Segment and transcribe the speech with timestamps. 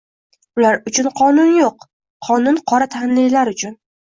[0.59, 1.85] Ular uchun qonun yo'q,
[2.31, 3.79] qonun qora tanlilar uchun